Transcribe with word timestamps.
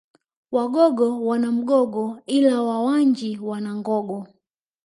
Wagogo 0.51 1.21
wana 1.25 1.51
Mgogo 1.51 2.21
ila 2.25 2.61
Wawanji 2.61 3.39
wana 3.39 3.75
Ngogo 3.75 4.27